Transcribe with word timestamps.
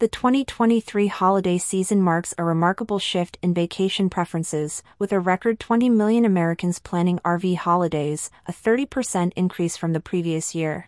The 0.00 0.06
2023 0.06 1.08
holiday 1.08 1.58
season 1.58 2.00
marks 2.00 2.32
a 2.38 2.44
remarkable 2.44 3.00
shift 3.00 3.36
in 3.42 3.52
vacation 3.52 4.08
preferences, 4.08 4.84
with 4.96 5.10
a 5.10 5.18
record 5.18 5.58
20 5.58 5.90
million 5.90 6.24
Americans 6.24 6.78
planning 6.78 7.18
RV 7.24 7.56
holidays, 7.56 8.30
a 8.46 8.52
30% 8.52 9.32
increase 9.34 9.76
from 9.76 9.94
the 9.94 10.00
previous 10.00 10.54
year. 10.54 10.86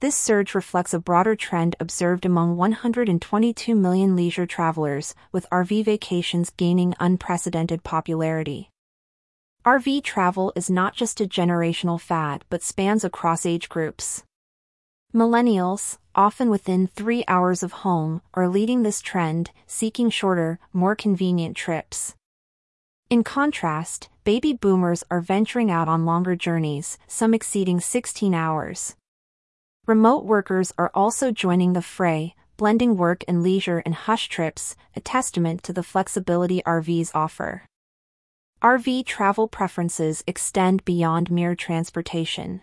This 0.00 0.16
surge 0.16 0.54
reflects 0.54 0.94
a 0.94 0.98
broader 0.98 1.36
trend 1.36 1.76
observed 1.78 2.24
among 2.24 2.56
122 2.56 3.74
million 3.74 4.16
leisure 4.16 4.46
travelers, 4.46 5.14
with 5.30 5.46
RV 5.52 5.84
vacations 5.84 6.48
gaining 6.48 6.94
unprecedented 6.98 7.84
popularity. 7.84 8.70
RV 9.66 10.02
travel 10.02 10.50
is 10.56 10.70
not 10.70 10.94
just 10.94 11.20
a 11.20 11.26
generational 11.26 12.00
fad 12.00 12.46
but 12.48 12.62
spans 12.62 13.04
across 13.04 13.44
age 13.44 13.68
groups. 13.68 14.24
Millennials, 15.14 15.98
often 16.14 16.50
within 16.50 16.86
three 16.86 17.24
hours 17.28 17.62
of 17.62 17.84
home, 17.84 18.22
are 18.34 18.48
leading 18.48 18.82
this 18.82 19.00
trend, 19.00 19.50
seeking 19.66 20.10
shorter, 20.10 20.58
more 20.72 20.94
convenient 20.94 21.56
trips. 21.56 22.14
In 23.10 23.22
contrast, 23.22 24.08
baby 24.24 24.52
boomers 24.52 25.04
are 25.10 25.20
venturing 25.20 25.70
out 25.70 25.88
on 25.88 26.06
longer 26.06 26.34
journeys, 26.34 26.98
some 27.06 27.34
exceeding 27.34 27.80
16 27.80 28.34
hours. 28.34 28.96
Remote 29.86 30.24
workers 30.24 30.72
are 30.78 30.90
also 30.94 31.30
joining 31.30 31.74
the 31.74 31.82
fray, 31.82 32.34
blending 32.56 32.96
work 32.96 33.22
and 33.28 33.42
leisure 33.42 33.80
in 33.80 33.92
hush 33.92 34.28
trips, 34.28 34.76
a 34.96 35.00
testament 35.00 35.62
to 35.62 35.72
the 35.72 35.82
flexibility 35.82 36.62
RVs 36.66 37.10
offer. 37.14 37.64
RV 38.62 39.04
travel 39.04 39.46
preferences 39.46 40.24
extend 40.26 40.84
beyond 40.86 41.30
mere 41.30 41.54
transportation. 41.54 42.62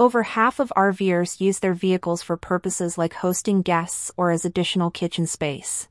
Over 0.00 0.22
half 0.22 0.60
of 0.60 0.72
RVers 0.74 1.42
use 1.42 1.58
their 1.58 1.74
vehicles 1.74 2.22
for 2.22 2.38
purposes 2.38 2.96
like 2.96 3.12
hosting 3.12 3.60
guests 3.60 4.10
or 4.16 4.30
as 4.30 4.46
additional 4.46 4.90
kitchen 4.90 5.26
space. 5.26 5.88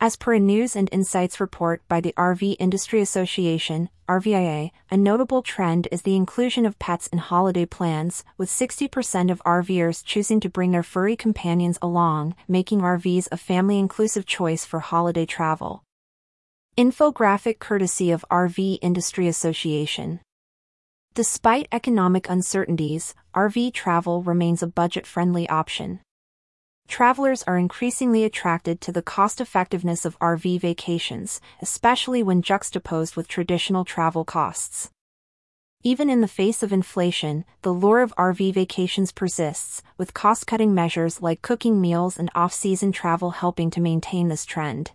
As 0.00 0.16
per 0.16 0.34
a 0.34 0.40
News 0.40 0.74
and 0.74 0.88
Insights 0.90 1.38
report 1.38 1.80
by 1.86 2.00
the 2.00 2.12
RV 2.16 2.56
Industry 2.58 3.00
Association, 3.00 3.88
RVIA, 4.08 4.72
a 4.90 4.96
notable 4.96 5.42
trend 5.42 5.86
is 5.92 6.02
the 6.02 6.16
inclusion 6.16 6.66
of 6.66 6.80
pets 6.80 7.06
in 7.06 7.18
holiday 7.18 7.64
plans, 7.64 8.24
with 8.36 8.50
60% 8.50 9.30
of 9.30 9.40
RVers 9.46 10.04
choosing 10.04 10.40
to 10.40 10.50
bring 10.50 10.72
their 10.72 10.82
furry 10.82 11.14
companions 11.14 11.78
along, 11.80 12.34
making 12.48 12.80
RVs 12.80 13.28
a 13.30 13.36
family 13.36 13.78
inclusive 13.78 14.26
choice 14.26 14.64
for 14.64 14.80
holiday 14.80 15.24
travel. 15.24 15.84
Infographic 16.76 17.60
courtesy 17.60 18.10
of 18.10 18.24
RV 18.28 18.80
Industry 18.82 19.28
Association. 19.28 20.18
Despite 21.14 21.68
economic 21.70 22.28
uncertainties, 22.28 23.14
RV 23.36 23.72
travel 23.72 24.24
remains 24.24 24.64
a 24.64 24.66
budget-friendly 24.66 25.48
option. 25.48 26.00
Travelers 26.88 27.44
are 27.44 27.56
increasingly 27.56 28.24
attracted 28.24 28.80
to 28.80 28.90
the 28.90 29.00
cost-effectiveness 29.00 30.04
of 30.04 30.18
RV 30.18 30.60
vacations, 30.60 31.40
especially 31.62 32.24
when 32.24 32.42
juxtaposed 32.42 33.14
with 33.14 33.28
traditional 33.28 33.84
travel 33.84 34.24
costs. 34.24 34.90
Even 35.84 36.10
in 36.10 36.20
the 36.20 36.26
face 36.26 36.64
of 36.64 36.72
inflation, 36.72 37.44
the 37.62 37.72
lure 37.72 38.00
of 38.00 38.12
RV 38.18 38.52
vacations 38.52 39.12
persists, 39.12 39.82
with 39.96 40.14
cost-cutting 40.14 40.74
measures 40.74 41.22
like 41.22 41.42
cooking 41.42 41.80
meals 41.80 42.18
and 42.18 42.28
off-season 42.34 42.90
travel 42.90 43.30
helping 43.30 43.70
to 43.70 43.80
maintain 43.80 44.26
this 44.26 44.44
trend. 44.44 44.90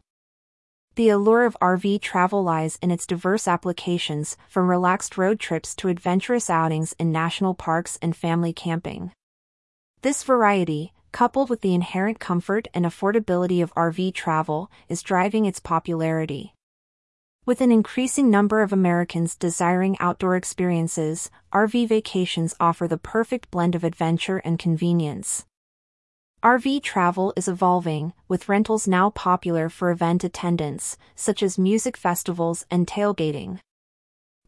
The 0.99 1.07
allure 1.07 1.45
of 1.45 1.55
RV 1.61 2.01
travel 2.01 2.43
lies 2.43 2.77
in 2.81 2.91
its 2.91 3.07
diverse 3.07 3.47
applications, 3.47 4.35
from 4.49 4.67
relaxed 4.67 5.17
road 5.17 5.39
trips 5.39 5.73
to 5.75 5.87
adventurous 5.87 6.49
outings 6.49 6.93
in 6.99 7.09
national 7.09 7.53
parks 7.53 7.97
and 8.01 8.13
family 8.13 8.51
camping. 8.51 9.13
This 10.01 10.23
variety, 10.23 10.91
coupled 11.13 11.49
with 11.49 11.61
the 11.61 11.73
inherent 11.73 12.19
comfort 12.19 12.67
and 12.73 12.83
affordability 12.83 13.63
of 13.63 13.73
RV 13.75 14.13
travel, 14.13 14.69
is 14.89 15.01
driving 15.01 15.45
its 15.45 15.61
popularity. 15.61 16.53
With 17.45 17.61
an 17.61 17.71
increasing 17.71 18.29
number 18.29 18.61
of 18.61 18.73
Americans 18.73 19.37
desiring 19.37 19.95
outdoor 20.01 20.35
experiences, 20.35 21.31
RV 21.53 21.87
vacations 21.87 22.55
offer 22.59 22.89
the 22.89 22.97
perfect 22.97 23.49
blend 23.51 23.73
of 23.73 23.85
adventure 23.85 24.39
and 24.39 24.59
convenience. 24.59 25.45
RV 26.41 26.81
travel 26.83 27.33
is 27.35 27.49
evolving, 27.49 28.13
with 28.29 28.47
rentals 28.47 28.87
now 28.87 29.09
popular 29.09 29.67
for 29.67 29.91
event 29.91 30.23
attendance, 30.23 30.97
such 31.13 31.43
as 31.43 31.59
music 31.59 31.97
festivals 31.97 32.65
and 32.71 32.87
tailgating. 32.87 33.59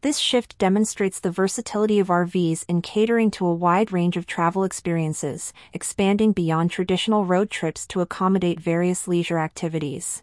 This 0.00 0.16
shift 0.16 0.56
demonstrates 0.56 1.20
the 1.20 1.30
versatility 1.30 1.98
of 1.98 2.08
RVs 2.08 2.64
in 2.66 2.80
catering 2.80 3.30
to 3.32 3.44
a 3.44 3.54
wide 3.54 3.92
range 3.92 4.16
of 4.16 4.24
travel 4.24 4.64
experiences, 4.64 5.52
expanding 5.74 6.32
beyond 6.32 6.70
traditional 6.70 7.26
road 7.26 7.50
trips 7.50 7.86
to 7.88 8.00
accommodate 8.00 8.58
various 8.58 9.06
leisure 9.06 9.38
activities. 9.38 10.22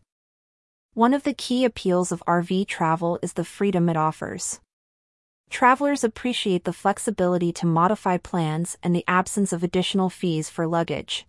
One 0.96 1.14
of 1.14 1.22
the 1.22 1.36
key 1.36 1.66
appeals 1.66 2.12
of 2.12 2.24
RV 2.28 2.66
travel 2.66 3.20
is 3.22 3.34
the 3.34 3.46
freedom 3.46 3.90
it 3.90 3.96
offers. 3.96 4.60
Travelers 5.52 6.04
appreciate 6.04 6.64
the 6.64 6.74
flexibility 6.74 7.54
to 7.54 7.68
modify 7.68 8.18
plans 8.18 8.76
and 8.82 8.96
the 8.96 9.06
absence 9.08 9.54
of 9.54 9.64
additional 9.64 10.10
fees 10.10 10.50
for 10.50 10.66
luggage. 10.66 11.28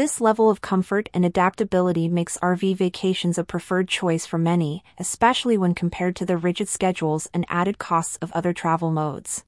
This 0.00 0.18
level 0.18 0.48
of 0.48 0.62
comfort 0.62 1.10
and 1.12 1.26
adaptability 1.26 2.08
makes 2.08 2.38
RV 2.38 2.74
vacations 2.76 3.36
a 3.36 3.44
preferred 3.44 3.86
choice 3.86 4.24
for 4.24 4.38
many, 4.38 4.82
especially 4.96 5.58
when 5.58 5.74
compared 5.74 6.16
to 6.16 6.24
the 6.24 6.38
rigid 6.38 6.70
schedules 6.70 7.28
and 7.34 7.44
added 7.50 7.76
costs 7.76 8.16
of 8.22 8.32
other 8.32 8.54
travel 8.54 8.90
modes. 8.90 9.44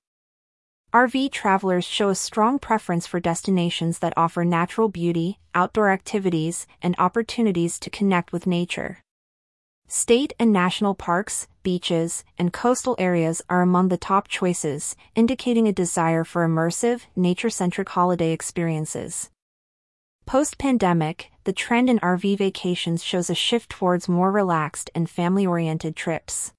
RV 0.92 1.32
travelers 1.32 1.86
show 1.86 2.10
a 2.10 2.14
strong 2.14 2.58
preference 2.58 3.06
for 3.06 3.18
destinations 3.18 4.00
that 4.00 4.12
offer 4.14 4.44
natural 4.44 4.90
beauty, 4.90 5.38
outdoor 5.54 5.88
activities, 5.88 6.66
and 6.82 6.94
opportunities 6.98 7.78
to 7.78 7.88
connect 7.88 8.30
with 8.30 8.46
nature. 8.46 8.98
State 9.88 10.34
and 10.38 10.52
national 10.52 10.94
parks, 10.94 11.48
beaches, 11.62 12.24
and 12.36 12.52
coastal 12.52 12.94
areas 12.98 13.40
are 13.48 13.62
among 13.62 13.88
the 13.88 13.96
top 13.96 14.28
choices, 14.28 14.96
indicating 15.14 15.66
a 15.66 15.72
desire 15.72 16.24
for 16.24 16.46
immersive, 16.46 17.06
nature 17.16 17.48
centric 17.48 17.88
holiday 17.88 18.32
experiences. 18.32 19.30
Post 20.24 20.56
pandemic, 20.56 21.30
the 21.44 21.52
trend 21.52 21.90
in 21.90 21.98
RV 21.98 22.38
vacations 22.38 23.02
shows 23.02 23.28
a 23.28 23.34
shift 23.34 23.68
towards 23.68 24.08
more 24.08 24.30
relaxed 24.30 24.88
and 24.94 25.10
family 25.10 25.44
oriented 25.46 25.96
trips. 25.96 26.52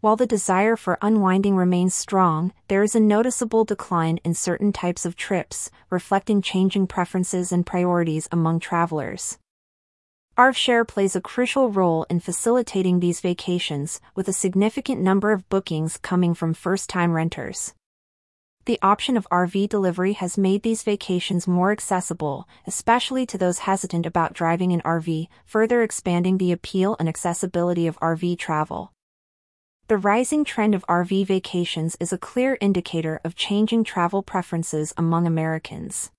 While 0.00 0.16
the 0.16 0.26
desire 0.26 0.76
for 0.76 0.98
unwinding 1.00 1.56
remains 1.56 1.94
strong, 1.94 2.52
there 2.68 2.82
is 2.82 2.94
a 2.94 3.00
noticeable 3.00 3.64
decline 3.64 4.18
in 4.24 4.34
certain 4.34 4.72
types 4.72 5.06
of 5.06 5.16
trips, 5.16 5.70
reflecting 5.90 6.42
changing 6.42 6.88
preferences 6.88 7.52
and 7.52 7.64
priorities 7.64 8.28
among 8.32 8.58
travelers. 8.58 9.38
RVshare 10.36 10.86
plays 10.86 11.14
a 11.14 11.20
crucial 11.20 11.70
role 11.70 12.04
in 12.10 12.18
facilitating 12.18 12.98
these 12.98 13.20
vacations, 13.20 14.00
with 14.16 14.26
a 14.26 14.32
significant 14.32 15.00
number 15.00 15.30
of 15.30 15.48
bookings 15.48 15.98
coming 15.98 16.34
from 16.34 16.52
first 16.52 16.90
time 16.90 17.12
renters. 17.12 17.74
The 18.64 18.78
option 18.80 19.16
of 19.16 19.26
RV 19.28 19.68
delivery 19.70 20.12
has 20.12 20.38
made 20.38 20.62
these 20.62 20.84
vacations 20.84 21.48
more 21.48 21.72
accessible, 21.72 22.46
especially 22.64 23.26
to 23.26 23.36
those 23.36 23.60
hesitant 23.60 24.06
about 24.06 24.34
driving 24.34 24.72
an 24.72 24.82
RV, 24.82 25.26
further 25.44 25.82
expanding 25.82 26.38
the 26.38 26.52
appeal 26.52 26.94
and 27.00 27.08
accessibility 27.08 27.88
of 27.88 27.98
RV 27.98 28.38
travel. 28.38 28.92
The 29.88 29.96
rising 29.96 30.44
trend 30.44 30.76
of 30.76 30.86
RV 30.86 31.26
vacations 31.26 31.96
is 31.98 32.12
a 32.12 32.18
clear 32.18 32.56
indicator 32.60 33.20
of 33.24 33.34
changing 33.34 33.82
travel 33.82 34.22
preferences 34.22 34.94
among 34.96 35.26
Americans. 35.26 36.12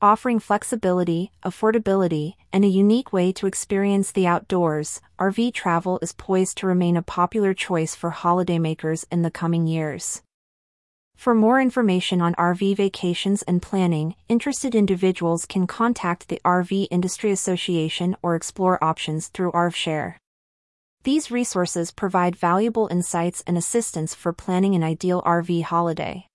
Offering 0.00 0.38
flexibility, 0.38 1.30
affordability, 1.44 2.36
and 2.54 2.64
a 2.64 2.68
unique 2.68 3.12
way 3.12 3.32
to 3.32 3.46
experience 3.46 4.12
the 4.12 4.26
outdoors, 4.26 5.02
RV 5.18 5.52
travel 5.52 5.98
is 6.00 6.14
poised 6.14 6.56
to 6.56 6.66
remain 6.66 6.96
a 6.96 7.02
popular 7.02 7.52
choice 7.52 7.94
for 7.94 8.10
holidaymakers 8.12 9.04
in 9.12 9.20
the 9.20 9.30
coming 9.30 9.66
years. 9.66 10.22
For 11.20 11.34
more 11.34 11.60
information 11.60 12.22
on 12.22 12.34
RV 12.36 12.78
vacations 12.78 13.42
and 13.42 13.60
planning, 13.60 14.14
interested 14.30 14.74
individuals 14.74 15.44
can 15.44 15.66
contact 15.66 16.28
the 16.28 16.40
RV 16.46 16.88
Industry 16.90 17.30
Association 17.30 18.16
or 18.22 18.34
explore 18.34 18.82
options 18.82 19.28
through 19.28 19.52
RVshare. 19.52 20.14
These 21.04 21.30
resources 21.30 21.90
provide 21.90 22.36
valuable 22.36 22.88
insights 22.90 23.42
and 23.46 23.58
assistance 23.58 24.14
for 24.14 24.32
planning 24.32 24.74
an 24.74 24.82
ideal 24.82 25.20
RV 25.26 25.64
holiday. 25.64 26.29